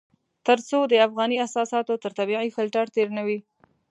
تر 0.47 0.57
څو 0.69 0.79
د 0.91 0.93
افغاني 1.07 1.37
اساساتو 1.47 1.93
تر 2.03 2.11
طبيعي 2.19 2.49
فلټر 2.55 2.85
تېر 2.95 3.07
نه 3.17 3.21
وي. 3.27 3.39